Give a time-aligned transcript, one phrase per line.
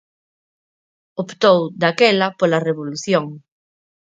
[1.23, 3.25] Optou, daquela, pola revolución.